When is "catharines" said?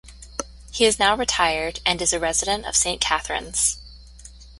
3.01-3.77